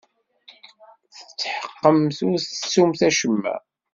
Tetḥeqqemt 1.15 2.17
ur 2.27 2.37
tettumt 2.39 3.01
acemma? 3.07 3.55